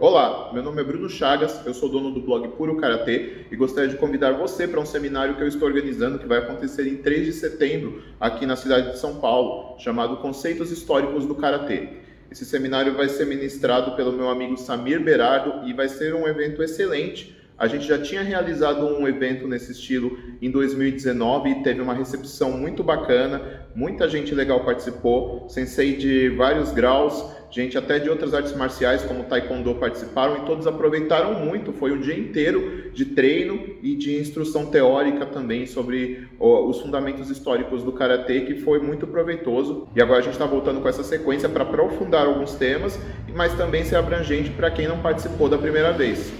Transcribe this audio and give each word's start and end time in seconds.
Olá, 0.00 0.52
meu 0.54 0.62
nome 0.62 0.80
é 0.80 0.84
Bruno 0.84 1.08
Chagas, 1.08 1.66
eu 1.66 1.74
sou 1.74 1.88
dono 1.88 2.12
do 2.12 2.20
blog 2.20 2.46
Puro 2.50 2.76
Karatê 2.76 3.46
e 3.50 3.56
gostaria 3.56 3.90
de 3.90 3.96
convidar 3.96 4.30
você 4.30 4.68
para 4.68 4.78
um 4.78 4.86
seminário 4.86 5.34
que 5.34 5.42
eu 5.42 5.48
estou 5.48 5.66
organizando 5.66 6.20
que 6.20 6.26
vai 6.28 6.38
acontecer 6.38 6.86
em 6.86 6.98
3 6.98 7.26
de 7.26 7.32
setembro 7.32 8.00
aqui 8.20 8.46
na 8.46 8.54
cidade 8.54 8.92
de 8.92 8.98
São 9.00 9.16
Paulo, 9.16 9.76
chamado 9.80 10.18
Conceitos 10.18 10.70
Históricos 10.70 11.26
do 11.26 11.34
Karatê. 11.34 11.88
Esse 12.30 12.44
seminário 12.44 12.94
vai 12.94 13.08
ser 13.08 13.26
ministrado 13.26 13.96
pelo 13.96 14.12
meu 14.12 14.28
amigo 14.28 14.56
Samir 14.56 15.02
Berardo 15.02 15.68
e 15.68 15.72
vai 15.72 15.88
ser 15.88 16.14
um 16.14 16.28
evento 16.28 16.62
excelente 16.62 17.36
a 17.58 17.66
gente 17.66 17.88
já 17.88 17.98
tinha 17.98 18.22
realizado 18.22 18.86
um 18.86 19.08
evento 19.08 19.48
nesse 19.48 19.72
estilo 19.72 20.16
em 20.40 20.48
2019 20.48 21.50
e 21.50 21.62
teve 21.64 21.80
uma 21.80 21.92
recepção 21.92 22.52
muito 22.52 22.84
bacana, 22.84 23.66
muita 23.74 24.08
gente 24.08 24.32
legal 24.32 24.64
participou, 24.64 25.48
sensei 25.48 25.96
de 25.96 26.28
vários 26.28 26.70
graus, 26.70 27.20
gente 27.50 27.78
até 27.78 27.98
de 27.98 28.10
outras 28.10 28.34
artes 28.34 28.54
marciais 28.54 29.02
como 29.02 29.24
taekwondo 29.24 29.74
participaram 29.74 30.38
e 30.38 30.40
todos 30.46 30.66
aproveitaram 30.66 31.34
muito. 31.34 31.72
Foi 31.72 31.92
um 31.92 32.00
dia 32.00 32.16
inteiro 32.16 32.90
de 32.92 33.06
treino 33.06 33.76
e 33.82 33.94
de 33.94 34.18
instrução 34.18 34.66
teórica 34.66 35.24
também 35.24 35.66
sobre 35.66 36.28
os 36.38 36.80
fundamentos 36.80 37.30
históricos 37.30 37.82
do 37.82 37.92
karatê 37.92 38.42
que 38.42 38.56
foi 38.56 38.78
muito 38.78 39.06
proveitoso. 39.06 39.88
E 39.96 40.02
agora 40.02 40.20
a 40.20 40.22
gente 40.22 40.34
está 40.34 40.46
voltando 40.46 40.80
com 40.80 40.88
essa 40.88 41.02
sequência 41.02 41.48
para 41.48 41.62
aprofundar 41.62 42.26
alguns 42.26 42.54
temas, 42.54 42.98
mas 43.34 43.54
também 43.54 43.84
ser 43.84 43.96
abrangente 43.96 44.50
para 44.50 44.70
quem 44.70 44.86
não 44.86 45.00
participou 45.00 45.48
da 45.48 45.56
primeira 45.56 45.92
vez. 45.92 46.32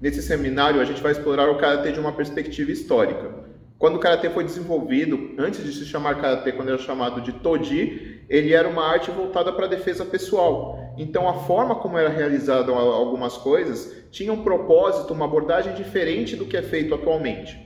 Nesse 0.00 0.22
seminário, 0.22 0.80
a 0.80 0.84
gente 0.84 1.02
vai 1.02 1.12
explorar 1.12 1.50
o 1.50 1.56
karatê 1.56 1.90
de 1.90 1.98
uma 1.98 2.12
perspectiva 2.12 2.70
histórica. 2.70 3.54
Quando 3.78 3.96
o 3.96 3.98
karatê 3.98 4.30
foi 4.30 4.44
desenvolvido, 4.44 5.34
antes 5.38 5.64
de 5.64 5.72
se 5.72 5.84
chamar 5.84 6.20
karatê, 6.20 6.52
quando 6.52 6.68
era 6.68 6.78
chamado 6.78 7.20
de 7.20 7.32
toji, 7.32 8.13
ele 8.28 8.52
era 8.52 8.68
uma 8.68 8.84
arte 8.84 9.10
voltada 9.10 9.52
para 9.52 9.66
a 9.66 9.68
defesa 9.68 10.04
pessoal. 10.04 10.94
Então, 10.96 11.28
a 11.28 11.34
forma 11.34 11.74
como 11.74 11.98
era 11.98 12.08
realizada 12.08 12.72
algumas 12.72 13.36
coisas 13.36 14.04
tinha 14.10 14.32
um 14.32 14.42
propósito, 14.42 15.12
uma 15.12 15.24
abordagem 15.24 15.74
diferente 15.74 16.36
do 16.36 16.44
que 16.44 16.56
é 16.56 16.62
feito 16.62 16.94
atualmente. 16.94 17.58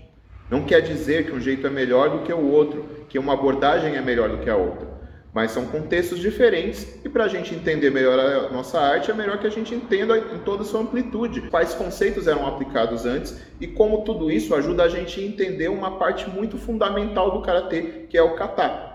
Não 0.51 0.65
quer 0.65 0.81
dizer 0.81 1.27
que 1.27 1.33
um 1.33 1.41
jeito 1.41 1.67
é 1.67 1.71
melhor 1.71 2.11
do 2.11 2.21
que 2.21 2.33
o 2.33 2.51
outro, 2.51 2.87
que 3.09 3.19
uma 3.19 3.35
abordagem 3.35 3.97
é 3.97 4.01
melhor 4.01 4.31
do 4.31 4.39
que 4.39 4.49
a 4.49 4.57
outra 4.57 4.99
mas 5.33 5.51
são 5.51 5.67
contextos 5.67 6.19
diferentes 6.19 6.99
e 7.05 7.09
para 7.09 7.25
a 7.25 7.29
gente 7.29 7.55
entender 7.55 7.91
melhor 7.91 8.19
a 8.19 8.51
nossa 8.51 8.81
arte 8.81 9.11
é 9.11 9.15
melhor 9.15 9.39
que 9.39 9.47
a 9.47 9.51
gente 9.51 9.75
entenda 9.75 10.19
em 10.19 10.39
toda 10.39 10.63
a 10.63 10.65
sua 10.65 10.81
amplitude 10.81 11.43
quais 11.43 11.75
conceitos 11.75 12.27
eram 12.27 12.47
aplicados 12.47 13.05
antes 13.05 13.41
e 13.61 13.67
como 13.67 14.05
tudo 14.05 14.31
isso 14.31 14.55
ajuda 14.55 14.85
a 14.85 14.89
gente 14.89 15.21
a 15.21 15.25
entender 15.25 15.69
uma 15.69 15.99
parte 15.99 16.29
muito 16.29 16.57
fundamental 16.57 17.31
do 17.31 17.43
karatê 17.43 18.07
que 18.09 18.17
é 18.17 18.23
o 18.23 18.35
kata. 18.35 18.88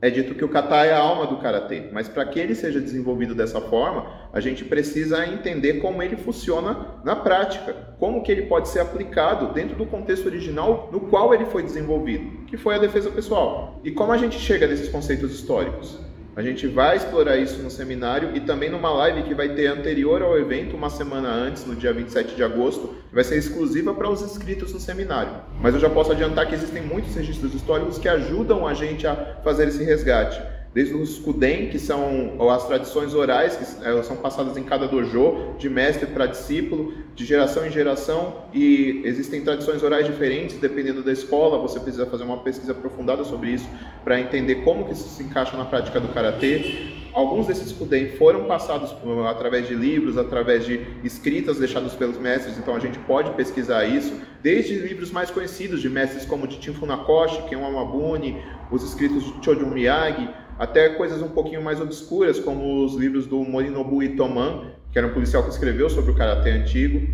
É 0.00 0.10
dito 0.10 0.34
que 0.34 0.44
o 0.44 0.48
kata 0.48 0.84
é 0.84 0.92
a 0.92 0.98
alma 0.98 1.26
do 1.26 1.38
karatê, 1.38 1.88
mas 1.92 2.08
para 2.08 2.26
que 2.26 2.38
ele 2.38 2.54
seja 2.54 2.80
desenvolvido 2.80 3.34
dessa 3.34 3.60
forma, 3.60 4.06
a 4.32 4.40
gente 4.40 4.64
precisa 4.64 5.26
entender 5.26 5.80
como 5.80 6.02
ele 6.02 6.16
funciona 6.16 7.00
na 7.02 7.16
prática, 7.16 7.72
como 7.98 8.22
que 8.22 8.30
ele 8.30 8.42
pode 8.42 8.68
ser 8.68 8.80
aplicado 8.80 9.54
dentro 9.54 9.76
do 9.76 9.86
contexto 9.86 10.26
original 10.26 10.90
no 10.92 11.00
qual 11.00 11.32
ele 11.32 11.46
foi 11.46 11.62
desenvolvido, 11.62 12.44
que 12.46 12.56
foi 12.56 12.74
a 12.74 12.78
defesa 12.78 13.10
pessoal. 13.10 13.80
E 13.82 13.90
como 13.92 14.12
a 14.12 14.18
gente 14.18 14.38
chega 14.38 14.66
nesses 14.66 14.88
conceitos 14.88 15.32
históricos? 15.32 15.98
A 16.36 16.42
gente 16.42 16.66
vai 16.66 16.96
explorar 16.96 17.36
isso 17.36 17.62
no 17.62 17.70
seminário 17.70 18.36
e 18.36 18.40
também 18.40 18.68
numa 18.68 18.90
live 18.90 19.22
que 19.22 19.34
vai 19.34 19.50
ter 19.50 19.68
anterior 19.68 20.20
ao 20.20 20.36
evento, 20.36 20.76
uma 20.76 20.90
semana 20.90 21.28
antes, 21.28 21.64
no 21.64 21.76
dia 21.76 21.92
27 21.92 22.34
de 22.34 22.42
agosto, 22.42 22.88
que 23.08 23.14
vai 23.14 23.22
ser 23.22 23.38
exclusiva 23.38 23.94
para 23.94 24.10
os 24.10 24.20
inscritos 24.20 24.72
no 24.72 24.80
seminário. 24.80 25.30
Mas 25.60 25.74
eu 25.74 25.80
já 25.80 25.88
posso 25.88 26.10
adiantar 26.10 26.48
que 26.48 26.54
existem 26.54 26.82
muitos 26.82 27.14
registros 27.14 27.54
históricos 27.54 27.98
que 27.98 28.08
ajudam 28.08 28.66
a 28.66 28.74
gente 28.74 29.06
a 29.06 29.14
fazer 29.44 29.68
esse 29.68 29.84
resgate 29.84 30.53
desde 30.74 30.92
os 30.92 31.20
Kuden, 31.20 31.68
que 31.68 31.78
são 31.78 32.36
as 32.50 32.66
tradições 32.66 33.14
orais, 33.14 33.56
que 33.56 33.86
elas 33.86 34.06
são 34.06 34.16
passadas 34.16 34.56
em 34.56 34.64
cada 34.64 34.88
dojo, 34.88 35.54
de 35.56 35.70
mestre 35.70 36.06
para 36.06 36.26
discípulo, 36.26 36.92
de 37.14 37.24
geração 37.24 37.64
em 37.64 37.70
geração, 37.70 38.42
e 38.52 39.00
existem 39.04 39.42
tradições 39.42 39.84
orais 39.84 40.04
diferentes, 40.04 40.58
dependendo 40.58 41.00
da 41.00 41.12
escola, 41.12 41.58
você 41.58 41.78
precisa 41.78 42.04
fazer 42.06 42.24
uma 42.24 42.38
pesquisa 42.38 42.72
aprofundada 42.72 43.22
sobre 43.22 43.50
isso, 43.50 43.68
para 44.02 44.20
entender 44.20 44.56
como 44.64 44.84
que 44.84 44.92
isso 44.92 45.08
se 45.08 45.22
encaixa 45.22 45.56
na 45.56 45.64
prática 45.64 46.00
do 46.00 46.08
Karatê. 46.08 47.04
Alguns 47.12 47.46
desses 47.46 47.70
Kuden 47.70 48.16
foram 48.18 48.46
passados 48.46 48.92
através 49.30 49.68
de 49.68 49.74
livros, 49.76 50.18
através 50.18 50.66
de 50.66 50.80
escritas 51.04 51.56
deixadas 51.60 51.94
pelos 51.94 52.18
mestres, 52.18 52.58
então 52.58 52.74
a 52.74 52.80
gente 52.80 52.98
pode 52.98 53.30
pesquisar 53.34 53.84
isso, 53.84 54.12
desde 54.42 54.74
livros 54.74 55.12
mais 55.12 55.30
conhecidos 55.30 55.80
de 55.80 55.88
mestres 55.88 56.24
como 56.24 56.48
de 56.48 56.58
Tim 56.58 56.72
Funakoshi, 56.72 57.42
Ken 57.42 57.58
Wamabuni, 57.58 58.42
os 58.72 58.82
escritos 58.82 59.22
de 59.22 59.44
Chojun 59.44 59.70
Miyagi, 59.70 60.28
até 60.58 60.88
coisas 60.90 61.20
um 61.22 61.28
pouquinho 61.28 61.62
mais 61.62 61.80
obscuras, 61.80 62.38
como 62.38 62.84
os 62.84 62.94
livros 62.94 63.26
do 63.26 63.38
Morinobu 63.38 64.02
Itoman, 64.02 64.72
que 64.92 64.98
era 64.98 65.06
um 65.06 65.12
policial 65.12 65.42
que 65.42 65.50
escreveu 65.50 65.90
sobre 65.90 66.12
o 66.12 66.14
karatê 66.14 66.50
antigo. 66.50 67.06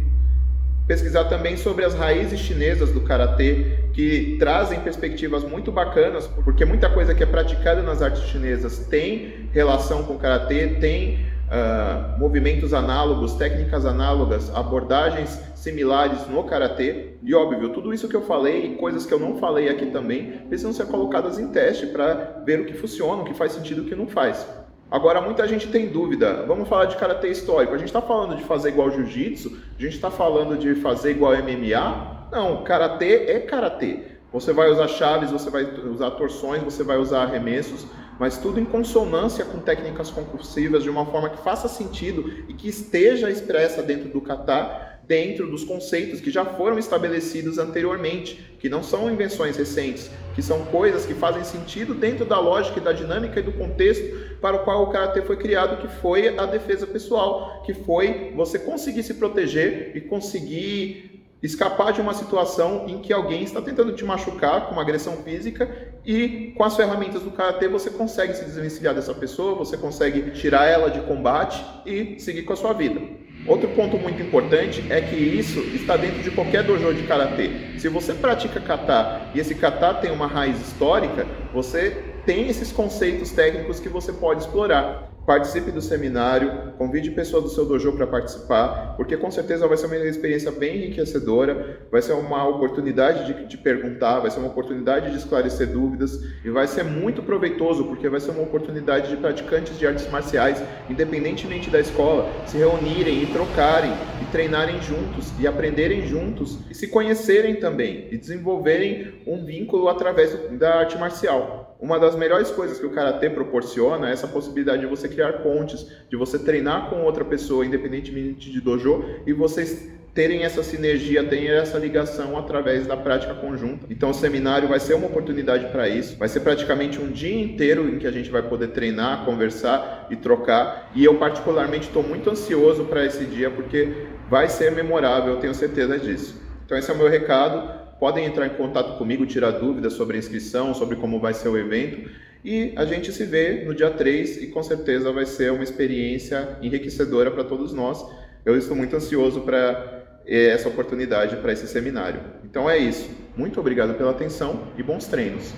Pesquisar 0.87 1.25
também 1.25 1.56
sobre 1.56 1.84
as 1.84 1.95
raízes 1.95 2.41
chinesas 2.41 2.91
do 2.93 3.00
karatê, 3.03 3.79
que 3.93 4.37
trazem 4.39 4.81
perspectivas 4.81 5.45
muito 5.45 5.71
bacanas, 5.71 6.27
porque 6.27 6.65
muita 6.65 6.91
coisa 6.91 7.15
que 7.15 7.23
é 7.23 7.27
praticada 7.27 7.81
nas 7.81 8.03
artes 8.03 8.23
chinesas 8.25 8.87
tem 8.87 9.49
relação 9.53 10.03
com 10.03 10.15
o 10.15 10.19
karatê, 10.19 10.67
tem 10.81 11.30
uh, 11.50 12.19
movimentos 12.19 12.72
análogos, 12.72 13.34
técnicas 13.34 13.84
análogas, 13.84 14.55
abordagens 14.55 15.41
similares 15.55 16.27
no 16.28 16.44
karatê. 16.44 17.15
E 17.22 17.34
óbvio, 17.34 17.71
tudo 17.71 17.93
isso 17.93 18.09
que 18.09 18.16
eu 18.16 18.22
falei 18.22 18.66
e 18.66 18.77
coisas 18.77 19.05
que 19.05 19.12
eu 19.12 19.19
não 19.19 19.38
falei 19.38 19.69
aqui 19.69 19.87
também 19.87 20.44
precisam 20.49 20.72
ser 20.72 20.87
colocadas 20.87 21.38
em 21.38 21.49
teste 21.49 21.87
para 21.87 22.43
ver 22.44 22.61
o 22.61 22.66
que 22.66 22.75
funciona, 22.75 23.22
o 23.22 23.25
que 23.25 23.34
faz 23.34 23.53
sentido 23.53 23.83
e 23.83 23.84
o 23.87 23.88
que 23.88 23.94
não 23.94 24.06
faz. 24.06 24.47
Agora, 24.91 25.21
muita 25.21 25.47
gente 25.47 25.69
tem 25.69 25.88
dúvida. 25.88 26.44
Vamos 26.49 26.69
falar 26.69 26.87
de 26.87 26.97
karatê 26.97 27.28
histórico. 27.28 27.75
A 27.75 27.78
gente 27.78 27.88
está 27.88 28.03
falando 28.03 28.37
de 28.37 28.43
fazer 28.43 28.71
igual 28.71 28.91
jiu-jitsu? 28.91 29.56
A 29.78 29.81
gente 29.81 29.94
está 29.94 30.11
falando 30.11 30.59
de 30.59 30.75
fazer 30.77 31.12
igual 31.12 31.32
MMA? 31.37 32.28
Não, 32.32 32.65
karatê 32.65 33.27
é 33.28 33.38
karatê. 33.38 34.11
Você 34.32 34.53
vai 34.53 34.69
usar 34.71 34.88
chaves, 34.88 35.31
você 35.31 35.50
vai 35.50 35.65
usar 35.65 36.12
torções, 36.12 36.62
você 36.62 36.84
vai 36.84 36.97
usar 36.97 37.22
arremessos, 37.22 37.87
mas 38.20 38.36
tudo 38.36 38.60
em 38.60 38.66
consonância 38.66 39.47
com 39.47 39.60
técnicas 39.60 40.10
concursivas, 40.10 40.82
de 40.82 40.91
uma 40.91 41.06
forma 41.06 41.31
que 41.31 41.42
faça 41.42 41.69
sentido 41.69 42.44
e 42.47 42.53
que 42.53 42.69
esteja 42.69 43.31
expressa 43.31 43.82
dentro 43.82 44.10
do 44.10 44.20
kata, 44.20 44.98
dentro 45.08 45.50
dos 45.50 45.64
conceitos 45.64 46.20
que 46.20 46.31
já 46.31 46.44
foram 46.44 46.78
estabelecidos 46.78 47.56
anteriormente, 47.56 48.38
que 48.58 48.69
não 48.69 48.82
são 48.82 49.10
invenções 49.10 49.56
recentes, 49.56 50.10
que 50.34 50.42
são 50.42 50.66
coisas 50.66 51.06
que 51.06 51.14
fazem 51.14 51.42
sentido 51.44 51.94
dentro 51.94 52.26
da 52.26 52.38
lógica 52.38 52.78
e 52.78 52.82
da 52.82 52.92
dinâmica 52.92 53.41
e 53.41 53.42
do 53.42 53.53
contexto 53.53 54.38
para 54.38 54.56
o 54.56 54.64
qual 54.64 54.82
o 54.82 54.91
karatê 54.91 55.22
foi 55.22 55.38
criado, 55.38 55.81
que 55.81 55.88
foi 55.88 56.38
a 56.38 56.44
defesa 56.44 56.87
pessoal, 56.87 57.62
que 57.64 57.72
foi 57.72 58.34
você 58.37 58.58
conseguir 58.58 59.02
se 59.02 59.14
proteger 59.14 59.97
e 59.97 60.00
conseguir 60.02 61.09
escapar 61.43 61.93
de 61.93 62.01
uma 62.01 62.12
situação 62.12 62.84
em 62.87 62.99
que 62.99 63.12
alguém 63.12 63.43
está 63.43 63.62
tentando 63.62 63.93
te 63.93 64.05
machucar 64.05 64.67
com 64.67 64.73
uma 64.73 64.83
agressão 64.83 65.17
física 65.19 65.69
e 66.05 66.53
com 66.56 66.65
as 66.65 66.77
ferramentas 66.77 67.23
do 67.23 67.31
karatê 67.31 67.69
você 67.69 67.91
consegue 67.91 68.34
se 68.34 68.45
desvencilhar 68.45 68.95
dessa 68.95 69.15
pessoa, 69.15 69.55
você 69.55 69.77
consegue 69.77 70.31
tirar 70.33 70.67
ela 70.67 70.91
de 70.91 71.00
combate 71.00 71.65
e 71.87 72.19
seguir 72.19 72.43
com 72.43 72.53
a 72.53 72.56
sua 72.56 72.73
vida. 72.73 73.00
Outro 73.47 73.69
ponto 73.69 73.97
muito 73.97 74.23
importante 74.23 74.84
é 74.91 75.00
que 75.00 75.17
isso 75.17 75.61
está 75.61 75.97
dentro 75.97 76.23
de 76.23 76.31
qualquer 76.31 76.62
dojo 76.62 76.93
de 76.93 77.05
karatê. 77.05 77.79
Se 77.79 77.89
você 77.89 78.12
pratica 78.12 78.61
kata 78.61 79.31
e 79.34 79.41
esse 79.41 79.55
kata 79.55 79.95
tem 79.95 80.11
uma 80.11 80.27
raiz 80.27 80.61
histórica, 80.61 81.27
você 81.53 82.05
tem 82.27 82.49
esses 82.49 82.71
conceitos 82.71 83.31
técnicos 83.31 83.81
que 83.81 83.89
você 83.89 84.12
pode 84.12 84.41
explorar 84.43 85.09
participe 85.31 85.71
do 85.71 85.81
seminário, 85.81 86.73
convide 86.77 87.13
pessoas 87.13 87.45
do 87.45 87.51
seu 87.51 87.65
dojo 87.65 87.93
para 87.93 88.05
participar, 88.05 88.97
porque 88.97 89.17
com 89.17 89.31
certeza 89.31 89.69
vai 89.69 89.77
ser 89.77 89.87
uma 89.87 89.97
experiência 89.97 90.51
bem 90.51 90.79
enriquecedora, 90.79 91.87
vai 91.89 92.03
ser 92.03 92.15
uma 92.15 92.49
oportunidade 92.49 93.33
de, 93.33 93.47
de 93.47 93.57
perguntar, 93.57 94.19
vai 94.19 94.29
ser 94.29 94.41
uma 94.41 94.49
oportunidade 94.49 95.13
de 95.13 95.19
esclarecer 95.19 95.69
dúvidas 95.69 96.21
e 96.45 96.51
vai 96.51 96.67
ser 96.67 96.83
muito 96.83 97.23
proveitoso, 97.23 97.85
porque 97.85 98.09
vai 98.09 98.19
ser 98.19 98.33
uma 98.33 98.43
oportunidade 98.43 99.09
de 99.09 99.19
praticantes 99.19 99.79
de 99.79 99.87
artes 99.87 100.11
marciais, 100.11 100.61
independentemente 100.89 101.71
da 101.71 101.79
escola, 101.79 102.29
se 102.45 102.59
reunirem 102.59 103.23
e 103.23 103.27
trocarem 103.27 103.93
e 104.21 104.25
treinarem 104.33 104.83
juntos 104.83 105.33
e 105.38 105.47
aprenderem 105.47 106.09
juntos 106.09 106.59
e 106.69 106.75
se 106.75 106.88
conhecerem 106.88 107.55
também 107.55 108.09
e 108.11 108.19
desenvolverem 108.19 109.15
um 109.25 109.44
vínculo 109.44 109.88
através 109.88 110.37
da 110.59 110.81
arte 110.81 110.99
marcial. 110.99 111.60
Uma 111.81 111.99
das 111.99 112.15
melhores 112.15 112.50
coisas 112.50 112.79
que 112.79 112.85
o 112.85 112.91
karatê 112.91 113.31
proporciona 113.31 114.11
é 114.11 114.12
essa 114.12 114.29
possibilidade 114.29 114.82
de 114.82 114.87
você 114.87 115.09
criar 115.09 115.35
pontes, 115.38 115.87
de 116.11 116.17
você 116.17 116.38
treinar 116.38 116.91
com 116.91 117.03
outra 117.05 117.25
pessoa, 117.25 117.65
independentemente 117.65 118.50
de 118.50 118.61
dojo, 118.61 119.03
e 119.27 119.32
vocês 119.32 119.88
terem 120.12 120.43
essa 120.43 120.62
sinergia, 120.62 121.25
terem 121.25 121.49
essa 121.49 121.79
ligação 121.79 122.37
através 122.37 122.87
da 122.87 122.97
prática 122.97 123.32
conjunta. 123.32 123.87
Então 123.88 124.11
o 124.11 124.15
seminário 124.15 124.69
vai 124.69 124.79
ser 124.79 124.94
uma 124.94 125.06
oportunidade 125.06 125.67
para 125.67 125.88
isso. 125.88 126.19
Vai 126.19 126.29
ser 126.29 126.41
praticamente 126.41 127.00
um 127.00 127.11
dia 127.11 127.41
inteiro 127.41 127.88
em 127.88 127.99
que 127.99 128.06
a 128.06 128.11
gente 128.11 128.29
vai 128.29 128.43
poder 128.43 128.69
treinar, 128.69 129.25
conversar 129.25 130.09
e 130.11 130.17
trocar. 130.17 130.91
E 130.94 131.05
eu 131.05 131.15
particularmente 131.17 131.87
estou 131.87 132.03
muito 132.03 132.29
ansioso 132.29 132.85
para 132.85 133.06
esse 133.06 133.25
dia 133.25 133.50
porque 133.50 134.06
vai 134.29 134.49
ser 134.49 134.73
memorável, 134.73 135.35
eu 135.35 135.41
tenho 135.41 135.55
certeza 135.55 135.99
disso. 135.99 136.41
Então 136.67 136.76
esse 136.76 136.91
é 136.91 136.94
o 136.94 136.99
meu 136.99 137.09
recado 137.09 137.80
podem 138.00 138.25
entrar 138.25 138.47
em 138.47 138.56
contato 138.56 138.97
comigo, 138.97 139.26
tirar 139.26 139.50
dúvidas 139.52 139.93
sobre 139.93 140.17
a 140.17 140.19
inscrição, 140.19 140.75
sobre 140.75 140.97
como 140.97 141.20
vai 141.20 141.35
ser 141.35 141.50
o 141.50 141.58
evento. 141.58 142.11
E 142.43 142.73
a 142.75 142.87
gente 142.87 143.12
se 143.12 143.25
vê 143.25 143.64
no 143.67 143.75
dia 143.75 143.91
3 143.91 144.43
e 144.43 144.47
com 144.47 144.62
certeza 144.62 145.12
vai 145.12 145.26
ser 145.26 145.52
uma 145.52 145.62
experiência 145.62 146.56
enriquecedora 146.62 147.31
para 147.31 147.44
todos 147.44 147.75
nós. 147.75 148.02
eu 148.44 148.56
estou 148.56 148.75
muito 148.75 148.97
ansioso 148.97 149.43
para 149.43 150.20
eh, 150.26 150.49
essa 150.49 150.67
oportunidade, 150.67 151.37
para 151.37 151.52
esse 151.52 151.69
seminário. 151.69 152.23
Então 152.43 152.69
é 152.69 152.79
isso. 152.79 153.11
Muito 153.37 153.61
obrigado 153.61 153.94
pela 153.94 154.12
atenção 154.12 154.69
e 154.79 154.82
bons 154.82 155.06
treinos. 155.06 155.52